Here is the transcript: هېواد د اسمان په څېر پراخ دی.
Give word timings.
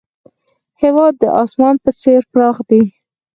هېواد 0.81 1.13
د 1.19 1.23
اسمان 1.43 1.75
په 1.83 1.91
څېر 2.01 2.21
پراخ 2.31 2.57
دی. 2.69 2.83